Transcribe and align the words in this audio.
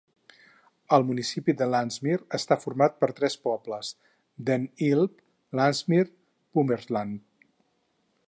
El 0.95 1.03
municipi 1.09 1.53
de 1.59 1.65
Landsmeer 1.73 2.15
està 2.37 2.57
format 2.63 2.95
pels 3.03 3.13
tres 3.19 3.35
pobles: 3.45 3.93
Den 4.49 4.65
Ilp, 4.87 5.23
Landsmeer, 5.61 6.03
Purmerland. 6.51 7.25